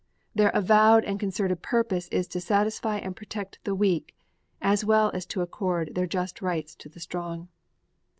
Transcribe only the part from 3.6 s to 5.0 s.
the weak as